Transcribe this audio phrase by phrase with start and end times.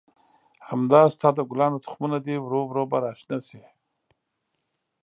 [0.67, 3.61] همدا ستا د ګلانو تخمونه دي، ورو ورو به را شنه شي.